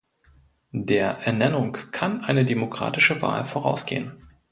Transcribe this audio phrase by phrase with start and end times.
[0.71, 4.27] Der Ernennung kann eine demokratische Wahl vorausgehen.